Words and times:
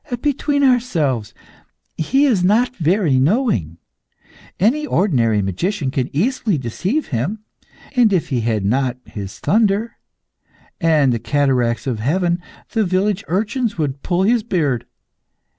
Between 0.21 0.63
ourselves, 0.63 1.31
He 1.95 2.25
is 2.25 2.43
not 2.43 2.75
very 2.77 3.19
knowing. 3.19 3.77
Any 4.59 4.83
ordinary 4.87 5.43
magician 5.43 5.91
can 5.91 6.09
easily 6.11 6.57
deceive 6.57 7.09
Him, 7.09 7.43
and 7.95 8.11
if 8.11 8.29
He 8.29 8.41
had 8.41 8.65
not 8.65 8.97
His 9.05 9.37
thunder, 9.37 9.97
and 10.79 11.13
the 11.13 11.19
cataracts 11.19 11.85
of 11.85 11.99
heaven, 11.99 12.41
the 12.71 12.83
village 12.83 13.23
urchins 13.27 13.77
would 13.77 14.01
pull 14.01 14.23
His 14.23 14.41
beard. 14.41 14.87